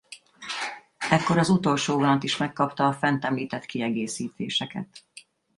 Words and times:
Ekkor 1.09 1.37
az 1.37 1.49
utolsó 1.49 1.93
vonat 1.95 2.23
is 2.23 2.37
megkapta 2.37 2.87
a 2.87 2.93
fent 2.93 3.25
említett 3.25 3.65
kiegészítéseket. 3.65 4.87